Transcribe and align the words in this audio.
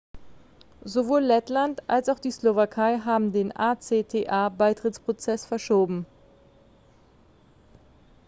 sowohl 0.83 1.21
lettland 1.23 1.87
als 1.87 2.09
auch 2.09 2.17
die 2.17 2.31
slowakei 2.31 2.97
haben 3.01 3.31
den 3.31 3.51
acta-beitrittsprozess 3.55 5.45
verschoben 5.45 6.07